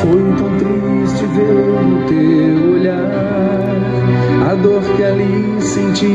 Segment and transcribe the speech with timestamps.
[0.00, 3.10] Foi tão triste ver no teu olhar
[4.48, 6.08] a dor que ali sentias.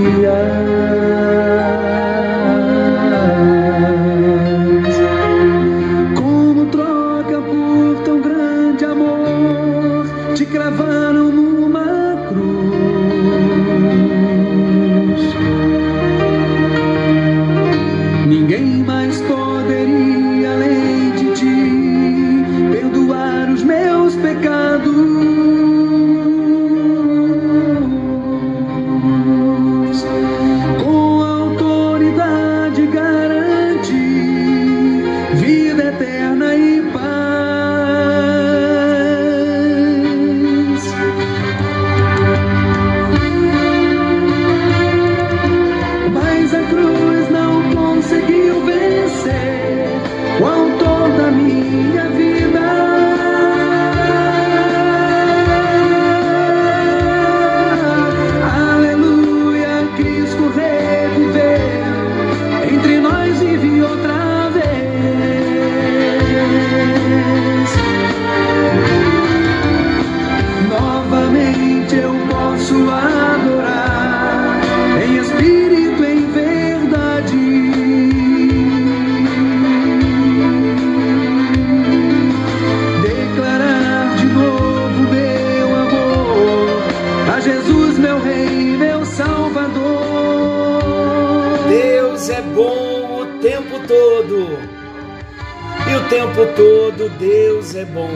[96.34, 98.09] Tempo todo Deus é bom.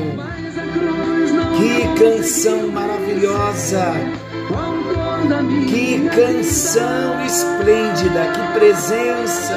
[1.58, 3.94] Que canção maravilhosa!
[5.68, 8.26] Que canção esplêndida!
[8.34, 9.56] Que presença!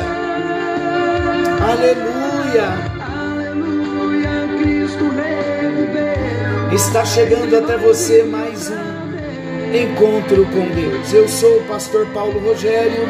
[1.71, 2.69] Aleluia!
[3.01, 6.75] Aleluia, Cristo reviveu.
[6.75, 11.13] Está chegando até você mais um encontro com Deus.
[11.13, 13.09] Eu sou o pastor Paulo Rogério,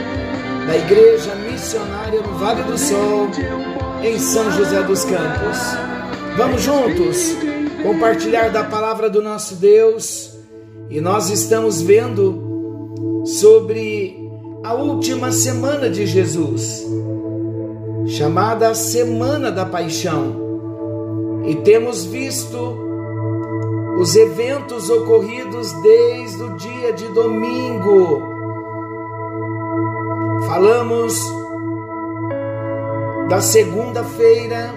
[0.67, 3.29] da Igreja Missionária no Vale do Sol,
[4.03, 5.59] em São José dos Campos.
[6.37, 7.37] Vamos juntos
[7.83, 10.39] compartilhar da palavra do nosso Deus
[10.89, 14.17] e nós estamos vendo sobre
[14.65, 16.87] a última semana de Jesus,
[18.07, 21.43] chamada Semana da Paixão.
[21.47, 22.79] E temos visto
[23.99, 28.23] os eventos ocorridos desde o dia de domingo.
[30.47, 31.40] Falamos
[33.31, 34.75] da segunda-feira,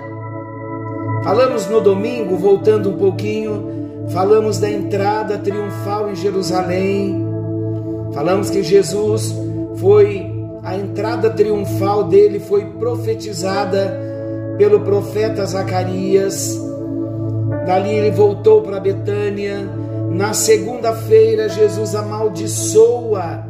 [1.23, 7.25] falamos no domingo, voltando um pouquinho, falamos da entrada triunfal em Jerusalém,
[8.13, 9.35] falamos que Jesus
[9.77, 10.31] foi,
[10.61, 13.99] a entrada triunfal dele foi profetizada
[14.59, 16.55] pelo profeta Zacarias.
[17.65, 19.67] Dali ele voltou para Betânia.
[20.11, 23.43] Na segunda-feira, Jesus amaldiçoa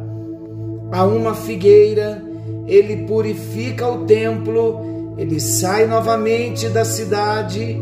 [0.90, 2.22] a uma figueira,
[2.66, 7.80] ele purifica o templo, ele sai novamente da cidade.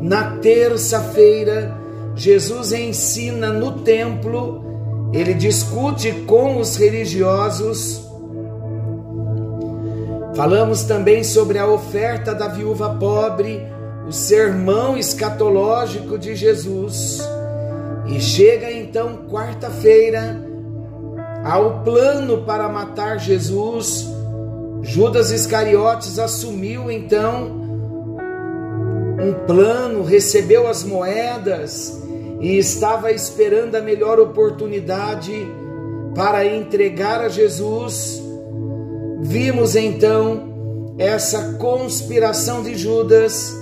[0.00, 1.76] Na terça-feira,
[2.14, 8.06] Jesus ensina no templo, ele discute com os religiosos.
[10.34, 13.60] Falamos também sobre a oferta da viúva pobre,
[14.06, 17.20] o sermão escatológico de Jesus.
[18.06, 20.40] E chega então quarta-feira
[21.44, 24.17] ao plano para matar Jesus.
[24.82, 27.68] Judas Iscariotes assumiu então
[29.20, 32.00] um plano, recebeu as moedas
[32.40, 35.46] e estava esperando a melhor oportunidade
[36.14, 38.22] para entregar a Jesus.
[39.20, 43.56] Vimos então essa conspiração de Judas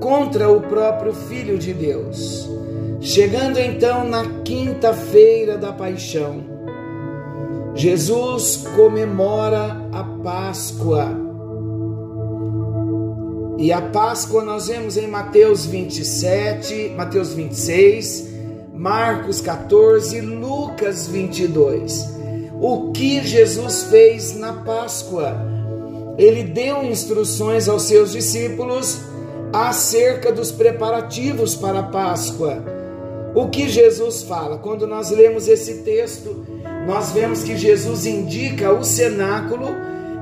[0.00, 2.48] contra o próprio Filho de Deus.
[3.00, 6.55] Chegando então na quinta-feira da paixão,
[7.76, 11.10] Jesus comemora a Páscoa.
[13.58, 18.28] E a Páscoa nós vemos em Mateus 27, Mateus 26,
[18.72, 22.16] Marcos 14, Lucas 22.
[22.58, 25.36] O que Jesus fez na Páscoa?
[26.16, 29.02] Ele deu instruções aos seus discípulos
[29.52, 32.64] acerca dos preparativos para a Páscoa.
[33.34, 34.56] O que Jesus fala?
[34.56, 36.55] Quando nós lemos esse texto,
[36.86, 39.68] nós vemos que Jesus indica o cenáculo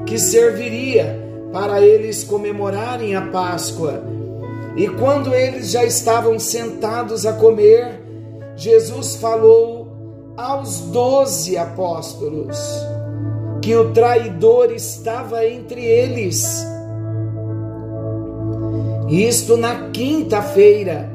[0.07, 1.23] que serviria
[1.53, 4.03] para eles comemorarem a Páscoa.
[4.77, 8.01] E quando eles já estavam sentados a comer,
[8.57, 9.85] Jesus falou
[10.37, 12.59] aos doze apóstolos
[13.63, 16.67] que o traidor estava entre eles.
[19.09, 21.11] Isto na quinta-feira.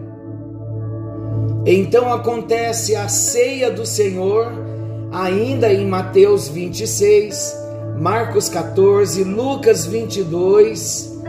[1.65, 4.68] Então acontece a ceia do Senhor,
[5.11, 7.55] ainda em Mateus 26,
[7.97, 11.19] Marcos 14, Lucas 22.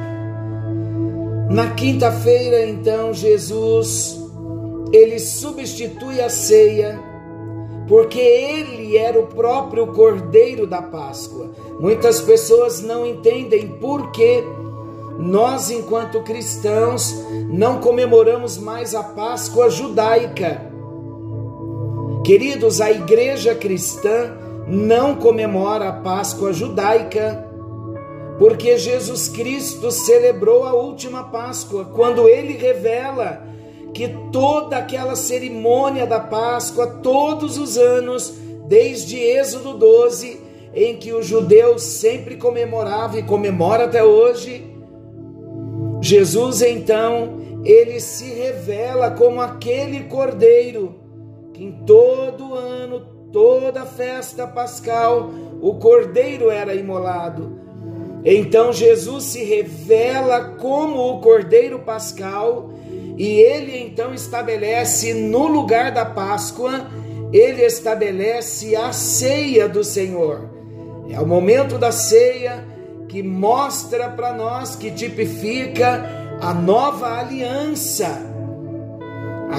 [1.50, 4.20] Na quinta-feira, então, Jesus
[4.92, 7.00] ele substitui a ceia,
[7.88, 11.50] porque ele era o próprio Cordeiro da Páscoa.
[11.78, 14.44] Muitas pessoas não entendem por que
[15.18, 17.14] nós, enquanto cristãos,
[17.48, 20.69] não comemoramos mais a Páscoa judaica.
[22.24, 24.36] Queridos, a igreja cristã
[24.66, 27.46] não comemora a Páscoa judaica,
[28.38, 33.42] porque Jesus Cristo celebrou a última Páscoa, quando ele revela
[33.94, 38.34] que toda aquela cerimônia da Páscoa, todos os anos,
[38.66, 40.40] desde Êxodo 12,
[40.74, 44.70] em que os judeus sempre comemoravam e comemora até hoje,
[46.02, 50.99] Jesus então, ele se revela como aquele cordeiro
[51.60, 55.30] em todo ano, toda festa pascal,
[55.60, 57.60] o cordeiro era imolado.
[58.24, 62.70] Então Jesus se revela como o cordeiro pascal
[63.18, 66.86] e ele então estabelece no lugar da Páscoa,
[67.30, 70.48] ele estabelece a ceia do Senhor.
[71.10, 72.64] É o momento da ceia
[73.06, 76.08] que mostra para nós, que tipifica
[76.40, 78.29] a nova aliança.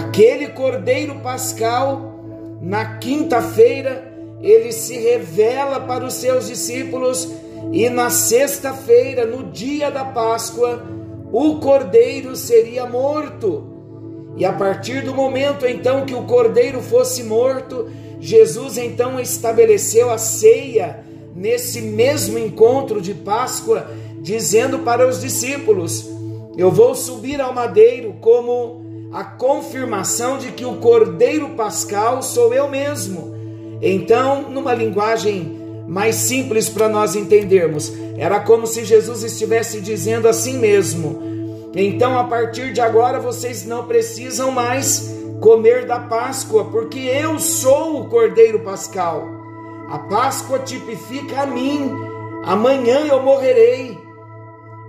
[0.02, 2.26] Aquele cordeiro pascal,
[2.60, 4.12] na quinta-feira,
[4.42, 7.30] ele se revela para os seus discípulos,
[7.72, 10.84] e na sexta-feira, no dia da Páscoa,
[11.32, 13.64] o cordeiro seria morto.
[14.36, 17.88] E a partir do momento então que o cordeiro fosse morto,
[18.20, 21.06] Jesus então estabeleceu a ceia
[21.36, 23.88] nesse mesmo encontro de Páscoa,
[24.20, 26.10] dizendo para os discípulos:
[26.58, 28.81] Eu vou subir ao madeiro como
[29.12, 33.36] a confirmação de que o cordeiro pascal sou eu mesmo.
[33.82, 37.92] Então, numa linguagem mais simples para nós entendermos.
[38.18, 41.22] Era como se Jesus estivesse dizendo assim mesmo:
[41.76, 48.00] então a partir de agora vocês não precisam mais comer da Páscoa, porque eu sou
[48.00, 49.28] o Cordeiro Pascal.
[49.90, 51.92] A Páscoa tipifica a mim.
[52.46, 54.00] Amanhã eu morrerei.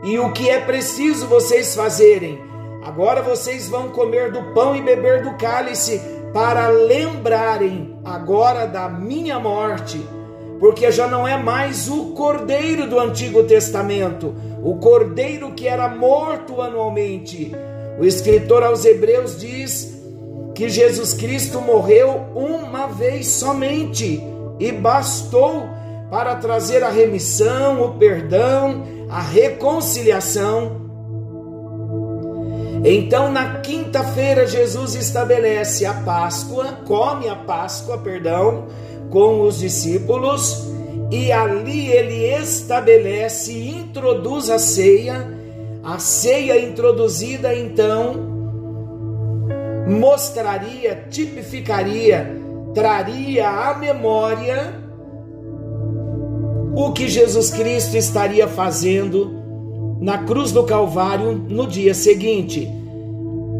[0.04, 2.51] E o que é preciso vocês fazerem?
[2.82, 6.00] Agora vocês vão comer do pão e beber do cálice
[6.32, 10.00] para lembrarem agora da minha morte
[10.62, 14.32] porque já não é mais o cordeiro do Antigo Testamento,
[14.62, 17.50] o cordeiro que era morto anualmente.
[17.98, 19.92] O escritor aos Hebreus diz
[20.54, 24.22] que Jesus Cristo morreu uma vez somente
[24.60, 25.64] e bastou
[26.08, 30.81] para trazer a remissão, o perdão, a reconciliação.
[32.84, 38.66] Então, na quinta-feira, Jesus estabelece a Páscoa, come a Páscoa, perdão,
[39.08, 40.66] com os discípulos
[41.10, 45.30] e ali ele estabelece e introduz a ceia.
[45.84, 48.14] A ceia introduzida então
[49.86, 52.36] mostraria, tipificaria,
[52.72, 54.80] traria à memória
[56.74, 59.41] o que Jesus Cristo estaria fazendo
[60.02, 62.68] na cruz do Calvário no dia seguinte.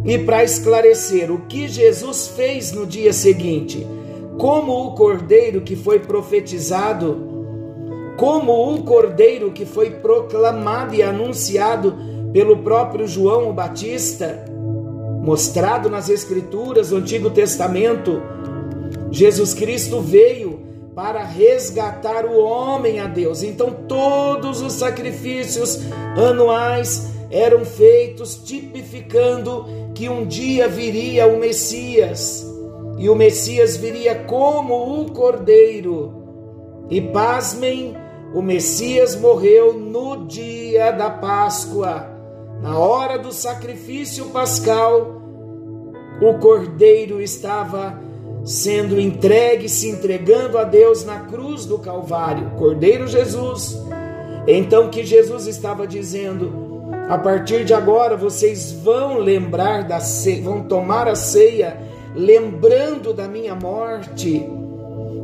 [0.05, 3.87] E para esclarecer o que Jesus fez no dia seguinte,
[4.37, 7.31] como o cordeiro que foi profetizado,
[8.17, 11.95] como o cordeiro que foi proclamado e anunciado
[12.33, 14.45] pelo próprio João o Batista,
[15.23, 18.21] mostrado nas Escrituras do Antigo Testamento,
[19.13, 20.52] Jesus Cristo veio
[20.95, 23.43] para resgatar o homem a Deus.
[23.43, 25.81] Então, todos os sacrifícios
[26.17, 32.47] anuais eram feitos tipificando que um dia viria o Messias
[32.99, 36.23] e o Messias viria como o cordeiro.
[36.91, 37.97] E pasmem,
[38.35, 42.07] o Messias morreu no dia da Páscoa,
[42.61, 45.23] na hora do sacrifício pascal.
[46.21, 47.99] O cordeiro estava
[48.45, 53.81] sendo entregue, se entregando a Deus na cruz do Calvário, Cordeiro Jesus.
[54.47, 60.63] Então que Jesus estava dizendo: a partir de agora vocês vão lembrar da ceia, vão
[60.63, 61.77] tomar a ceia
[62.15, 64.47] lembrando da minha morte,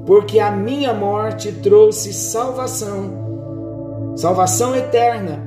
[0.06, 5.46] porque a minha morte trouxe salvação, salvação eterna.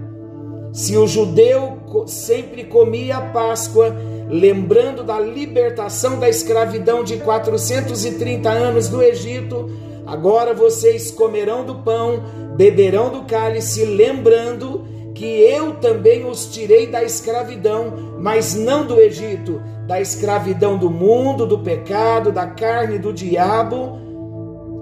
[0.71, 3.93] Se o judeu sempre comia a Páscoa,
[4.31, 9.69] lembrando da libertação da escravidão de 430 anos do Egito,
[10.05, 12.23] agora vocês comerão do pão,
[12.55, 19.61] beberão do cálice, lembrando que eu também os tirei da escravidão, mas não do Egito,
[19.85, 23.99] da escravidão do mundo, do pecado, da carne do diabo,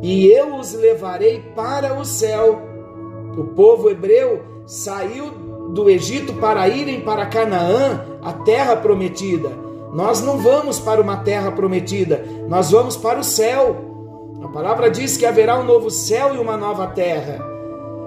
[0.04, 2.62] e eu os levarei para o céu.
[3.36, 9.52] O povo hebreu saiu do Egito para irem para Canaã, a terra prometida.
[9.94, 13.76] Nós não vamos para uma terra prometida, nós vamos para o céu.
[14.44, 17.44] A palavra diz que haverá um novo céu e uma nova terra.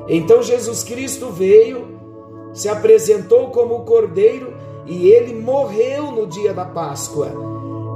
[0.09, 1.99] Então Jesus Cristo veio,
[2.53, 4.55] se apresentou como o Cordeiro
[4.87, 7.31] e ele morreu no dia da Páscoa.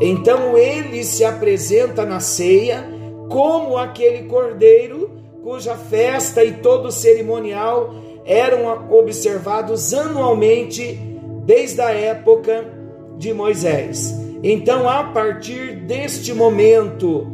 [0.01, 2.87] Então ele se apresenta na ceia
[3.29, 5.11] como aquele Cordeiro
[5.43, 7.95] cuja festa e todo o cerimonial
[8.27, 10.99] eram observados anualmente
[11.45, 12.67] desde a época
[13.17, 14.13] de Moisés.
[14.43, 17.27] Então, a partir deste momento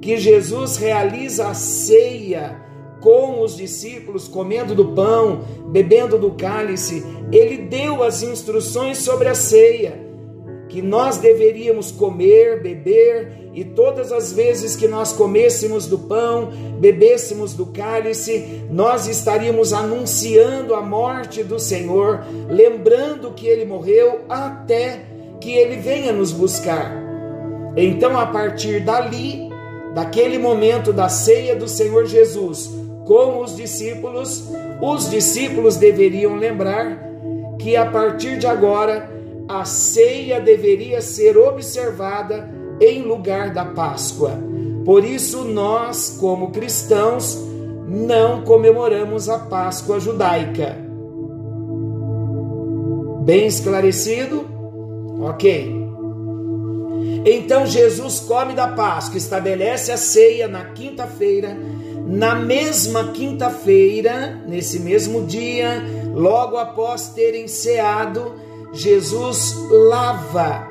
[0.00, 2.56] que Jesus realiza a ceia
[3.00, 9.34] com os discípulos, comendo do pão, bebendo do cálice, ele deu as instruções sobre a
[9.34, 10.09] ceia,
[10.70, 17.52] que nós deveríamos comer, beber e todas as vezes que nós comêssemos do pão, bebêssemos
[17.54, 25.02] do cálice, nós estaríamos anunciando a morte do Senhor, lembrando que ele morreu até
[25.40, 26.96] que ele venha nos buscar.
[27.76, 29.50] Então, a partir dali,
[29.92, 32.70] daquele momento da ceia do Senhor Jesus
[33.04, 34.48] com os discípulos,
[34.80, 37.10] os discípulos deveriam lembrar
[37.58, 39.19] que a partir de agora
[39.58, 42.48] a ceia deveria ser observada
[42.80, 44.38] em lugar da Páscoa.
[44.84, 47.36] Por isso, nós, como cristãos,
[47.86, 50.76] não comemoramos a Páscoa judaica.
[53.24, 54.46] Bem esclarecido?
[55.20, 55.80] Ok.
[57.24, 61.56] Então Jesus come da Páscoa, estabelece a ceia na quinta-feira.
[62.06, 65.82] Na mesma quinta-feira, nesse mesmo dia,
[66.14, 68.34] logo após terem ceado,
[68.72, 70.68] Jesus lava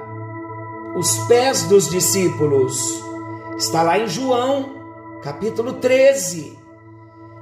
[0.95, 3.03] os pés dos discípulos.
[3.57, 4.69] Está lá em João,
[5.21, 6.57] capítulo 13.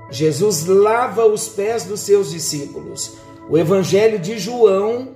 [0.09, 3.17] Jesus lava os pés dos seus discípulos.
[3.47, 5.09] O Evangelho de João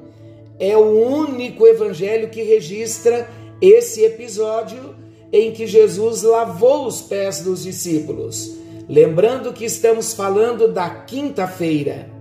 [0.59, 3.27] é o único evangelho que registra
[3.59, 4.95] esse episódio
[5.33, 8.57] em que Jesus lavou os pés dos discípulos.
[8.87, 12.20] Lembrando que estamos falando da quinta-feira.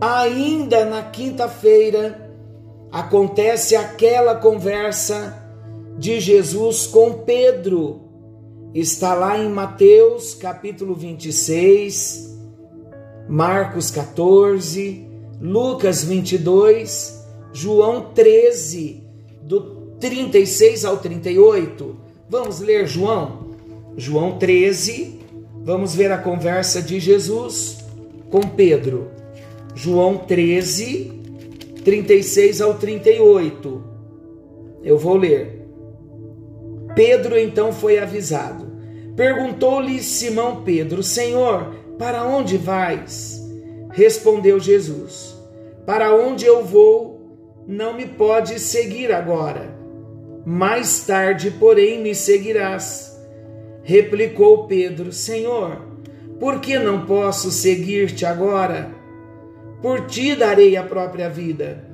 [0.00, 2.30] Ainda na quinta-feira,
[2.92, 5.36] acontece aquela conversa
[5.98, 8.02] de Jesus com Pedro.
[8.72, 12.38] Está lá em Mateus capítulo 26,
[13.28, 15.04] Marcos 14,
[15.40, 19.02] Lucas 22, João 13,
[19.42, 19.60] do
[19.98, 21.96] 36 ao 38.
[22.28, 23.48] Vamos ler João?
[23.96, 25.18] João 13,
[25.64, 27.78] vamos ver a conversa de Jesus
[28.30, 29.17] com Pedro.
[29.74, 31.12] João 13,
[31.84, 33.84] 36 ao 38.
[34.82, 35.66] Eu vou ler.
[36.94, 38.66] Pedro então foi avisado.
[39.16, 43.40] Perguntou-lhe Simão Pedro: Senhor, para onde vais?
[43.90, 45.36] Respondeu Jesus:
[45.86, 47.18] Para onde eu vou,
[47.66, 49.76] não me podes seguir agora.
[50.44, 53.16] Mais tarde, porém, me seguirás.
[53.82, 55.82] Replicou Pedro: Senhor,
[56.38, 58.97] por que não posso seguir-te agora?
[59.80, 61.84] Por ti darei a própria vida.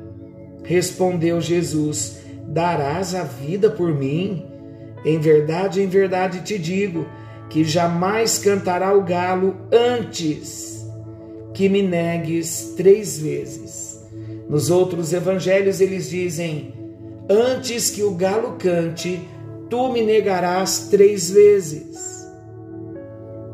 [0.62, 4.46] Respondeu Jesus: Darás a vida por mim?
[5.04, 7.06] Em verdade, em verdade te digo
[7.50, 10.84] que jamais cantará o galo antes
[11.52, 14.02] que me negues três vezes.
[14.48, 16.72] Nos outros evangelhos eles dizem:
[17.28, 19.20] Antes que o galo cante,
[19.68, 22.24] tu me negarás três vezes.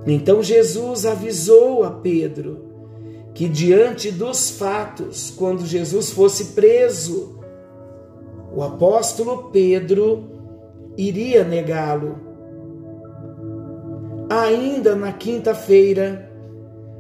[0.06, 2.69] Então Jesus avisou a Pedro
[3.40, 7.40] que diante dos fatos, quando Jesus fosse preso,
[8.54, 10.28] o apóstolo Pedro
[10.94, 12.18] iria negá-lo.
[14.28, 16.30] Ainda na quinta-feira,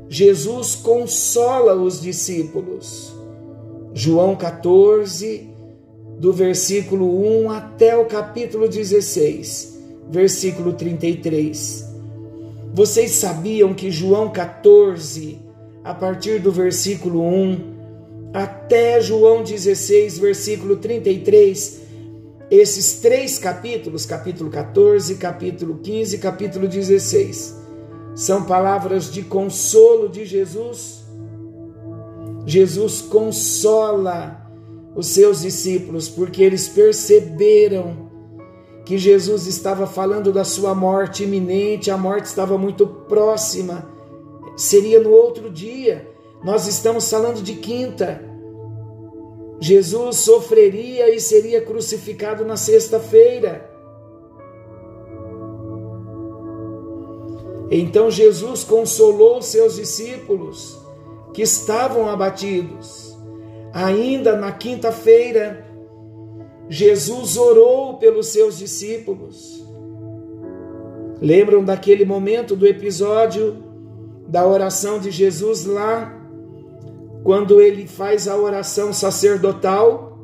[0.08, 3.14] Jesus consola os discípulos.
[3.92, 5.46] João 14,
[6.18, 9.78] do versículo 1 até o capítulo 16,
[10.08, 11.84] versículo 33.
[12.72, 15.49] Vocês sabiam que João 14
[15.82, 17.80] a partir do versículo 1
[18.32, 21.80] até João 16, versículo 33,
[22.50, 27.56] esses três capítulos, capítulo 14, capítulo 15 capítulo 16,
[28.14, 31.04] são palavras de consolo de Jesus.
[32.46, 34.48] Jesus consola
[34.94, 38.10] os seus discípulos porque eles perceberam
[38.84, 43.99] que Jesus estava falando da sua morte iminente, a morte estava muito próxima
[44.60, 46.06] seria no outro dia.
[46.44, 48.22] Nós estamos falando de quinta.
[49.58, 53.70] Jesus sofreria e seria crucificado na sexta-feira.
[57.70, 60.78] Então Jesus consolou seus discípulos
[61.32, 63.16] que estavam abatidos.
[63.72, 65.66] Ainda na quinta-feira,
[66.68, 69.64] Jesus orou pelos seus discípulos.
[71.20, 73.69] Lembram daquele momento do episódio
[74.30, 76.16] da oração de Jesus lá,
[77.24, 80.16] quando ele faz a oração sacerdotal,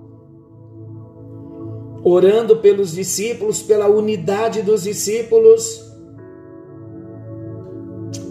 [2.05, 5.85] orando pelos discípulos, pela unidade dos discípulos.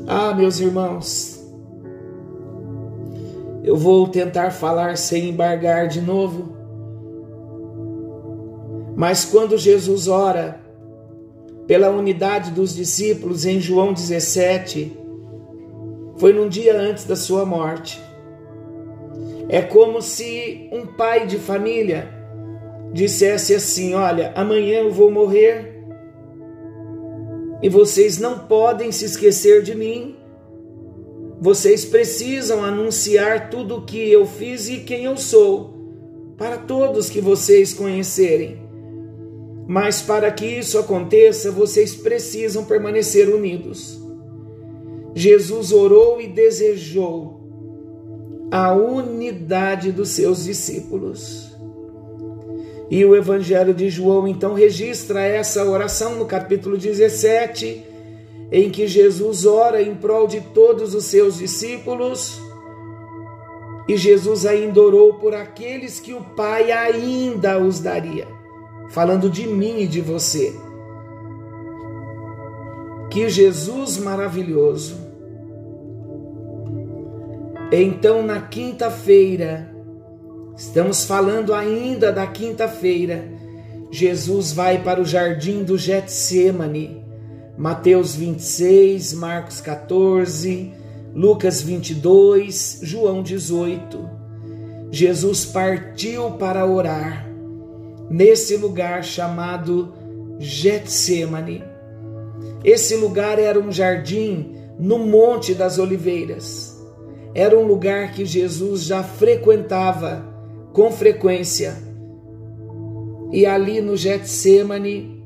[0.07, 1.45] Ah, meus irmãos,
[3.61, 6.55] eu vou tentar falar sem embargar de novo.
[8.95, 10.61] Mas quando Jesus ora
[11.67, 15.04] pela unidade dos discípulos em João 17,
[16.17, 18.01] foi num dia antes da sua morte.
[19.47, 22.09] É como se um pai de família
[22.93, 25.75] dissesse assim: Olha, amanhã eu vou morrer
[27.61, 30.15] e vocês não podem se esquecer de mim.
[31.39, 35.73] Vocês precisam anunciar tudo o que eu fiz e quem eu sou,
[36.37, 38.61] para todos que vocês conhecerem.
[39.67, 44.04] Mas para que isso aconteça, vocês precisam permanecer unidos.
[45.15, 47.39] Jesus orou e desejou
[48.51, 51.55] a unidade dos seus discípulos.
[52.91, 57.83] E o Evangelho de João então registra essa oração no capítulo 17,
[58.51, 62.39] em que Jesus ora em prol de todos os seus discípulos.
[63.87, 68.27] E Jesus ainda orou por aqueles que o Pai ainda os daria,
[68.89, 70.53] falando de mim e de você.
[73.09, 75.04] Que Jesus maravilhoso.
[77.81, 79.75] Então, na quinta-feira,
[80.57, 83.25] Estamos falando ainda da quinta-feira.
[83.91, 87.03] Jesus vai para o jardim do Getsemane.
[87.57, 90.71] Mateus 26, Marcos 14,
[91.13, 94.09] Lucas 22, João 18.
[94.91, 97.27] Jesus partiu para orar
[98.09, 99.93] nesse lugar chamado
[100.39, 101.63] Getsemane.
[102.63, 106.74] Esse lugar era um jardim no Monte das Oliveiras.
[107.35, 110.25] Era um lugar que Jesus já frequentava
[110.71, 111.75] com frequência.
[113.29, 115.21] E ali no Getsemane,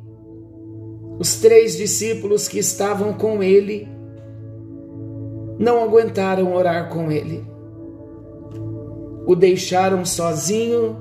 [1.20, 3.88] os três discípulos que estavam com ele
[5.60, 7.46] não aguentaram orar com ele.
[9.28, 10.98] O deixaram sozinho,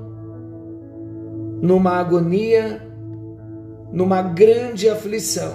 [1.62, 2.82] numa agonia,
[3.90, 5.54] numa grande aflição.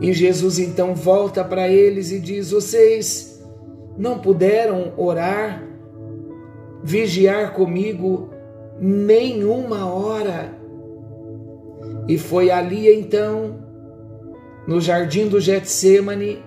[0.00, 3.37] E Jesus então volta para eles e diz: Vocês
[3.98, 5.62] não puderam orar
[6.82, 8.30] vigiar comigo
[8.80, 10.54] nenhuma hora.
[12.06, 13.56] E foi ali então,
[14.66, 16.42] no jardim do Getsemane,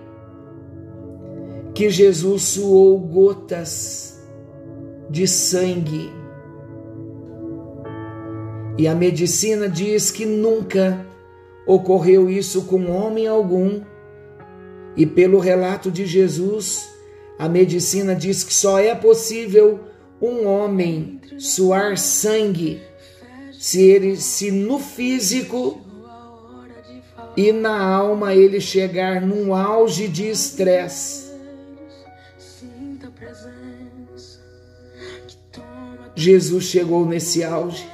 [1.74, 4.20] que Jesus suou gotas
[5.08, 6.10] de sangue.
[8.78, 11.06] E a medicina diz que nunca
[11.66, 13.82] ocorreu isso com homem algum.
[14.96, 16.91] E pelo relato de Jesus,
[17.42, 19.80] a medicina diz que só é possível
[20.20, 22.80] um homem suar sangue
[23.50, 25.80] se ele se no físico
[27.36, 31.32] e na alma ele chegar num auge de estresse.
[36.14, 37.84] Jesus chegou nesse auge.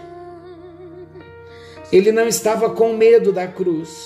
[1.91, 3.99] Ele não estava com medo da cruz,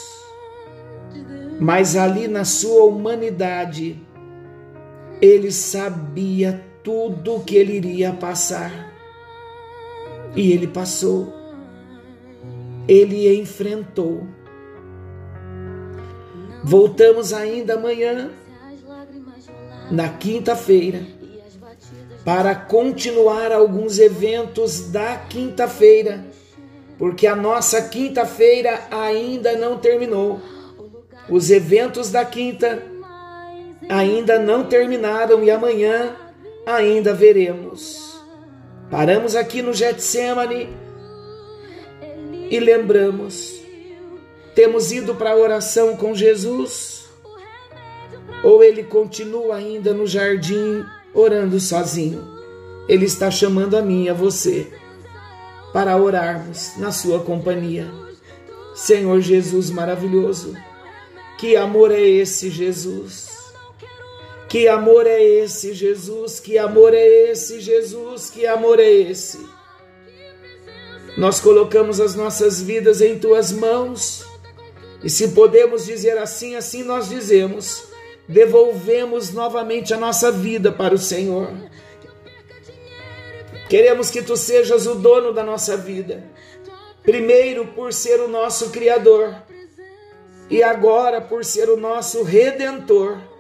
[1.59, 4.01] mas ali na sua humanidade,
[5.23, 8.93] ele sabia tudo que ele iria passar.
[10.35, 11.33] E ele passou.
[12.89, 14.27] Ele enfrentou.
[16.65, 18.31] Voltamos ainda amanhã,
[19.91, 21.07] na quinta-feira,
[22.25, 26.25] para continuar alguns eventos da quinta-feira,
[26.99, 30.41] porque a nossa quinta-feira ainda não terminou.
[31.29, 32.92] Os eventos da quinta
[33.89, 36.17] ainda não terminaram e amanhã
[36.67, 38.21] ainda veremos.
[38.91, 40.69] Paramos aqui no Getsemane
[42.51, 43.63] e lembramos:
[44.55, 47.07] temos ido para a oração com Jesus?
[48.45, 52.23] Ou ele continua ainda no jardim orando sozinho?
[52.89, 54.71] Ele está chamando a mim e a você
[55.73, 57.91] para orarmos na sua companhia.
[58.75, 60.55] Senhor Jesus maravilhoso,
[61.39, 63.32] que amor é esse, Jesus?
[64.53, 66.39] Que amor é esse, Jesus?
[66.39, 68.29] Que amor é esse, Jesus?
[68.29, 69.49] Que amor é esse?
[71.17, 74.27] Nós colocamos as nossas vidas em tuas mãos.
[75.03, 77.85] E se podemos dizer assim, assim nós dizemos,
[78.29, 81.49] devolvemos novamente a nossa vida para o Senhor.
[83.71, 86.25] Queremos que tu sejas o dono da nossa vida.
[87.03, 89.35] Primeiro, por ser o nosso Criador,
[90.51, 93.32] e agora, por ser o nosso Redentor,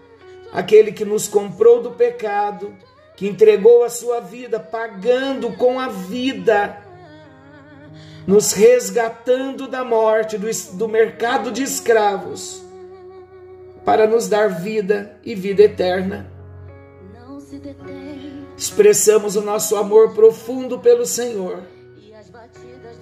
[0.53, 2.75] aquele que nos comprou do pecado,
[3.17, 6.83] que entregou a sua vida, pagando com a vida
[8.27, 12.63] nos resgatando da morte, do, do mercado de escravos,
[13.85, 16.31] para nos dar vida e vida eterna.
[18.57, 21.63] Expressamos o nosso amor profundo pelo Senhor,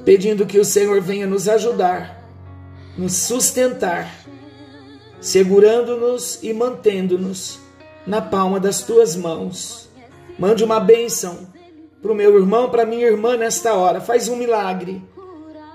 [0.05, 2.27] pedindo que o Senhor venha nos ajudar,
[2.97, 4.11] nos sustentar,
[5.21, 7.61] segurando-nos e mantendo-nos
[8.07, 9.89] na palma das tuas mãos.
[10.39, 11.49] Mande uma bênção
[12.01, 14.01] para o meu irmão, para minha irmã nesta hora.
[14.01, 15.03] Faz um milagre.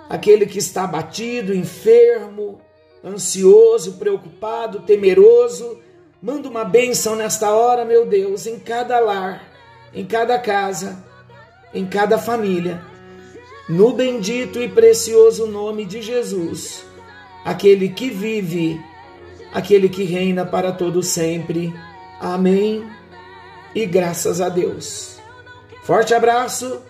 [0.09, 2.59] Aquele que está abatido, enfermo,
[3.03, 5.79] ansioso, preocupado, temeroso,
[6.21, 9.51] manda uma bênção nesta hora, meu Deus, em cada lar,
[9.93, 11.03] em cada casa,
[11.73, 12.81] em cada família.
[13.69, 16.83] No bendito e precioso nome de Jesus,
[17.43, 18.79] aquele que vive,
[19.55, 21.73] aquele que reina para todo sempre.
[22.19, 22.85] Amém.
[23.73, 25.17] E graças a Deus.
[25.83, 26.81] Forte abraço,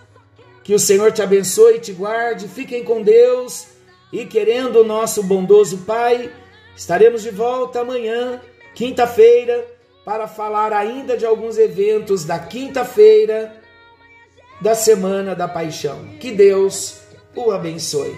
[0.64, 2.48] que o Senhor te abençoe e te guarde.
[2.48, 3.68] Fiquem com Deus
[4.12, 6.32] e querendo o nosso bondoso Pai,
[6.76, 8.40] estaremos de volta amanhã,
[8.74, 9.64] quinta-feira,
[10.04, 13.60] para falar ainda de alguns eventos da quinta-feira
[14.60, 16.16] da Semana da Paixão.
[16.18, 17.00] Que Deus
[17.34, 18.16] o abençoe.